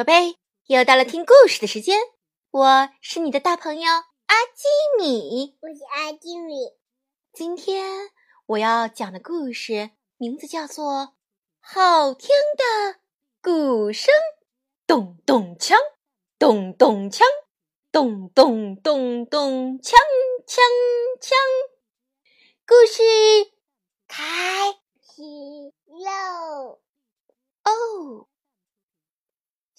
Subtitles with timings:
[0.00, 2.00] 宝贝，又到了听故事的时间，
[2.52, 4.64] 我是你的大朋友阿基
[4.98, 5.58] 米。
[5.60, 6.54] 我是阿基米。
[7.34, 8.08] 今天
[8.46, 10.86] 我要讲的故事名字叫做
[11.60, 13.00] 《好听的
[13.42, 14.14] 鼓声》，
[14.86, 15.76] 咚咚锵，
[16.38, 17.20] 咚咚锵，
[17.92, 19.92] 咚咚咚咚锵
[20.46, 20.60] 锵
[21.20, 21.34] 锵。
[22.66, 23.02] 故事
[24.08, 24.72] 开
[25.02, 25.20] 始
[25.84, 26.80] 喽！
[27.64, 28.29] 哦。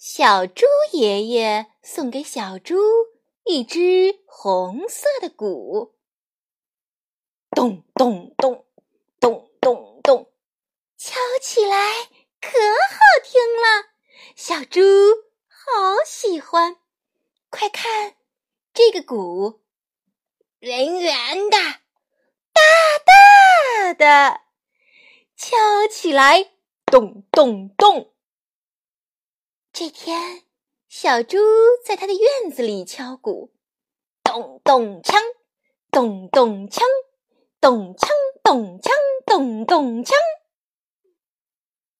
[0.04, 2.74] 小猪爷爷送给小猪
[3.44, 5.94] 一只红色的鼓，
[7.50, 8.66] 咚咚咚，
[9.20, 10.32] 咚咚咚，
[10.96, 11.92] 敲起来
[12.40, 13.92] 可好听了。
[14.34, 14.80] 小猪
[15.46, 16.78] 好喜欢，
[17.48, 18.16] 快看，
[18.74, 19.60] 这个鼓，
[20.58, 21.56] 圆圆的，
[22.52, 22.60] 大
[23.04, 24.40] 大的，
[25.36, 26.50] 敲起来
[26.86, 28.11] 咚咚咚。
[29.74, 30.44] 这天，
[30.86, 31.38] 小猪
[31.82, 33.54] 在他的院子里敲鼓，
[34.22, 35.18] 咚咚锵，
[35.90, 36.82] 咚咚锵，
[37.58, 38.08] 咚锵
[38.44, 38.90] 咚锵
[39.24, 40.12] 咚咚锵，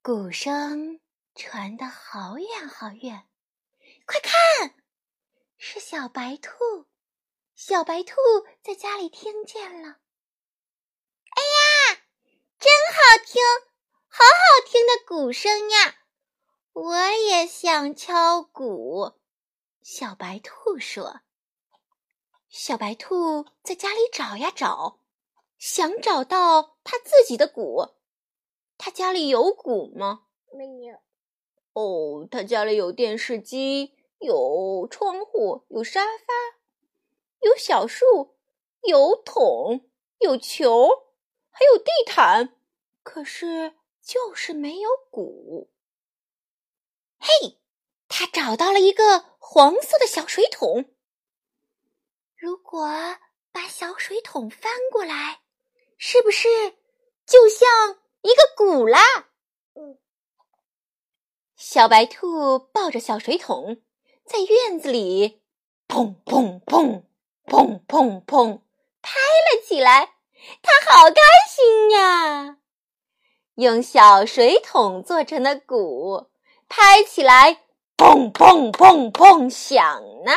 [0.02, 1.00] 鼓声
[1.34, 3.26] 传得好远好远。
[4.04, 4.74] 快看，
[5.56, 6.84] 是小白兔！
[7.54, 8.16] 小白兔
[8.62, 9.88] 在家里听见了。
[9.88, 12.02] 哎呀，
[12.58, 13.42] 真好听，
[14.08, 16.01] 好好听的鼓声呀！
[16.74, 19.12] 我也想敲鼓，
[19.82, 21.20] 小白兔说。
[22.48, 24.98] 小白兔在家里找呀找，
[25.58, 27.90] 想找到他自己的鼓。
[28.78, 30.24] 他家里有鼓吗？
[30.50, 30.96] 没有。
[31.74, 36.32] 哦，他家里有电视机，有窗户，有沙发，
[37.40, 38.34] 有小树，
[38.80, 40.88] 有桶，有球，
[41.50, 42.56] 还有地毯。
[43.02, 45.68] 可是就是没有鼓。
[47.24, 47.56] 嘿，
[48.08, 50.86] 他找到了一个黄色的小水桶。
[52.36, 52.88] 如果
[53.52, 55.42] 把小水桶翻过来，
[55.98, 56.48] 是不是
[57.24, 58.98] 就像一个鼓啦？
[59.74, 59.98] 嗯。
[61.54, 63.80] 小白兔抱着小水桶，
[64.24, 65.44] 在院子里
[65.86, 67.04] 砰砰砰
[67.46, 68.62] 砰砰砰
[69.00, 70.16] 拍了起来。
[70.60, 72.58] 它好开心呀！
[73.54, 76.31] 用小水桶做成的鼓。
[76.74, 77.66] 拍起来，
[77.98, 80.32] 砰砰砰砰响呢！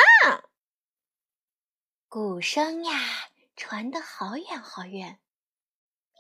[2.09, 2.91] 鼓声呀，
[3.56, 5.22] 传得好远好远。
[6.12, 6.19] 喵！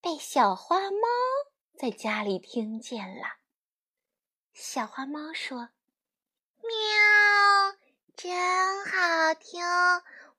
[0.00, 1.06] 被小花猫
[1.78, 3.26] 在家里听见了。
[4.54, 5.68] 小花猫说
[6.64, 7.76] ：“喵，
[8.16, 9.62] 真好听，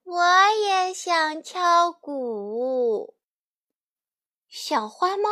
[0.06, 3.16] 我也想敲鼓。”
[4.50, 5.30] 小花猫。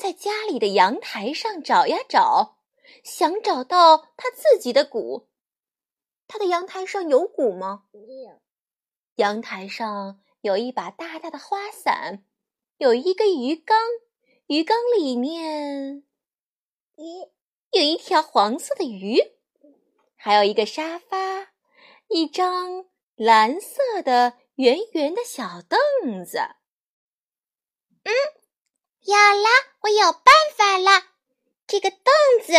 [0.00, 2.56] 在家里的阳台上找呀找，
[3.04, 5.28] 想找到他自己的鼓。
[6.26, 7.84] 他的阳台上有鼓吗？
[7.92, 8.40] 没有。
[9.16, 12.24] 阳台上有一把大大的花伞，
[12.78, 13.78] 有一个鱼缸，
[14.46, 16.02] 鱼缸里面
[16.96, 17.04] 鱼
[17.72, 19.20] 有一条黄色的鱼，
[20.16, 21.52] 还有一个沙发，
[22.08, 22.86] 一张
[23.16, 26.38] 蓝色的圆圆的小凳子。
[28.04, 28.39] 嗯。
[29.02, 29.48] 有了，
[29.80, 31.04] 我有办法了。
[31.66, 32.00] 这个凳
[32.44, 32.52] 子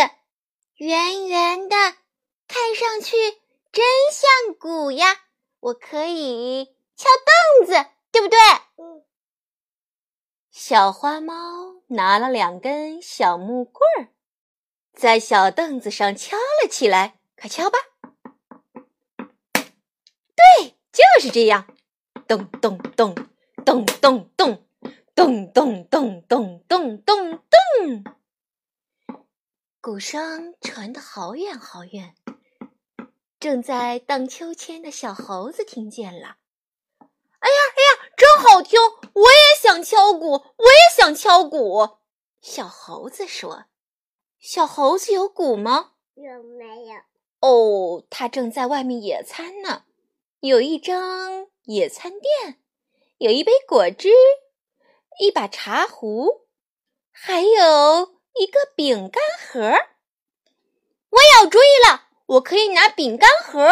[0.74, 1.76] 圆圆的，
[2.48, 3.16] 看上去
[3.70, 5.20] 真像鼓呀。
[5.60, 6.64] 我可以
[6.96, 7.08] 敲
[7.58, 8.38] 凳子，对不对？
[8.76, 9.04] 嗯。
[10.50, 11.34] 小花猫
[11.88, 14.08] 拿了两根小木棍儿，
[14.94, 17.18] 在小凳子上敲了起来。
[17.36, 17.78] 快敲吧！
[20.34, 21.66] 对，就是这样。
[22.26, 23.14] 咚咚咚，
[23.64, 24.66] 咚咚咚。
[25.14, 28.04] 咚咚咚咚咚咚咚，
[29.80, 32.14] 鼓声传得好远好远。
[33.38, 36.36] 正在荡秋千的小猴子听见了，
[36.98, 38.80] 哎呀哎呀，真好听！
[39.12, 41.98] 我也想敲鼓，我也想敲鼓。
[42.40, 43.66] 小猴子说
[44.40, 46.94] ：“小猴子有鼓吗？”“有没有
[47.40, 49.84] ？”“哦，他正在外面野餐呢。
[50.40, 52.60] 有一张野餐垫，
[53.18, 54.08] 有一杯果汁。”
[55.18, 56.46] 一把茶壶，
[57.10, 59.60] 还有一个饼干盒。
[61.10, 63.70] 我有主意了，我可以拿饼干盒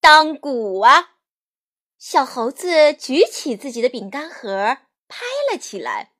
[0.00, 1.10] 当鼓啊！
[1.98, 6.12] 小猴子举起自己的饼干盒，拍了起来，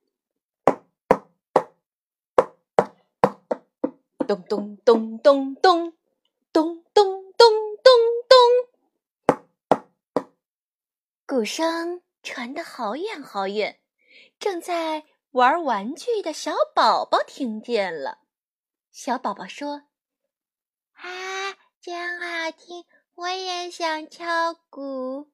[4.29, 5.97] 咚咚咚咚咚，
[6.53, 7.93] 咚咚咚咚
[8.29, 9.47] 咚，
[11.27, 13.82] 鼓声传得好远好远。
[14.43, 18.19] 正在玩玩具的小宝宝听见了，
[18.91, 19.85] 小宝宝说
[20.99, 22.85] ：“啊，真好听！
[23.15, 25.31] 我也想敲鼓。”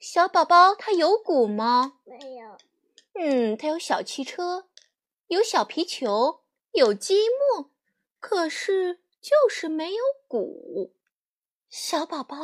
[0.00, 2.00] 小宝宝他有鼓吗？
[2.02, 2.58] 没有。
[3.12, 4.66] 嗯，他有小汽车，
[5.28, 6.42] 有小皮球，
[6.72, 7.70] 有积木，
[8.18, 10.92] 可是就是没有鼓。
[11.68, 12.36] 小宝宝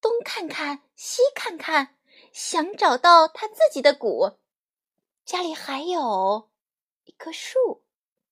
[0.00, 1.96] 东看看，西看看，
[2.32, 4.32] 想找到他自己的鼓。
[5.28, 6.48] 家里还有
[7.04, 7.84] 一棵树，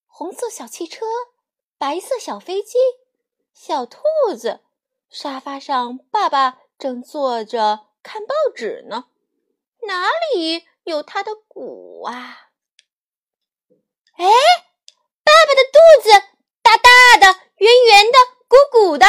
[0.07, 1.05] 红色小汽车，
[1.77, 2.79] 白色小飞机，
[3.53, 4.01] 小兔
[4.35, 4.65] 子。
[5.11, 9.11] 沙发上，爸爸正坐着看报纸呢。
[9.83, 10.67] 哪里？
[10.85, 12.49] 有他的鼓啊！
[14.17, 14.27] 哎，
[15.23, 16.09] 爸爸的肚子
[16.63, 18.19] 大大的、圆圆的、
[18.49, 19.07] 鼓鼓的，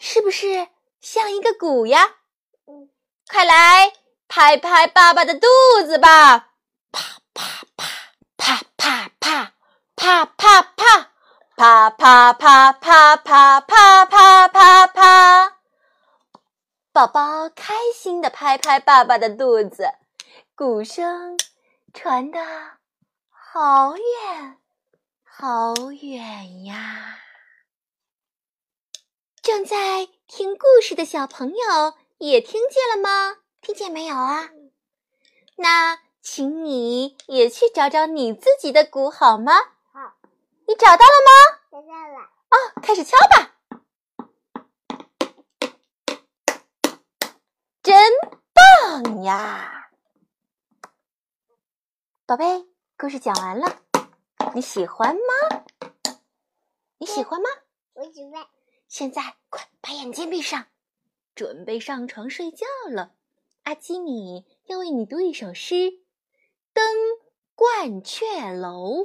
[0.00, 0.68] 是不是
[1.00, 2.16] 像一个鼓呀？
[3.30, 3.92] 快来
[4.26, 5.46] 拍拍爸爸的肚
[5.86, 6.50] 子吧！
[6.90, 7.88] 啪啪啪
[8.36, 9.54] 啪啪啪
[10.04, 11.10] 啪啪啪
[11.56, 15.56] 啪啪啪啪啪啪啪啪，
[16.92, 19.88] 宝宝开心的拍拍爸爸的肚子。
[20.54, 21.38] 鼓声
[21.94, 22.38] 传得
[23.30, 24.58] 好远
[25.24, 27.16] 好远呀！
[29.40, 33.38] 正在听故事的小朋友也听见了吗？
[33.62, 34.50] 听见没有啊？
[35.56, 39.54] 那请你也去找找你自己的鼓好吗？
[40.64, 41.30] 好，你找到了吗？
[41.70, 42.20] 找到了。
[42.50, 43.54] 哦，开始敲吧！
[47.82, 48.12] 真
[48.54, 49.90] 棒呀！
[52.24, 52.66] 宝贝，
[52.96, 53.82] 故事讲完了，
[54.54, 55.20] 你喜欢吗？
[56.98, 57.50] 你喜欢吗？
[57.92, 58.46] 我喜欢。
[58.88, 60.66] 现在快把眼睛闭上，
[61.34, 63.12] 准备上床睡觉了。
[63.64, 65.74] 阿基米要为你读一首诗，
[66.72, 66.84] 《登
[67.54, 69.04] 鹳雀楼》。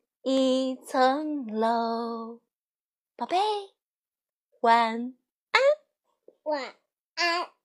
[0.23, 2.41] 一层楼。
[3.15, 3.39] 宝贝，
[4.59, 5.15] 晚
[5.51, 5.61] 安，
[6.43, 6.75] 晚
[7.15, 7.60] 安。